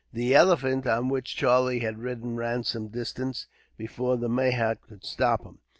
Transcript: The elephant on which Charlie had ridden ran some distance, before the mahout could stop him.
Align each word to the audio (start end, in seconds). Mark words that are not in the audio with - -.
The 0.11 0.33
elephant 0.33 0.87
on 0.87 1.09
which 1.09 1.35
Charlie 1.35 1.81
had 1.81 1.99
ridden 1.99 2.35
ran 2.35 2.63
some 2.63 2.87
distance, 2.87 3.45
before 3.77 4.17
the 4.17 4.27
mahout 4.29 4.81
could 4.81 5.05
stop 5.05 5.43
him. 5.43 5.59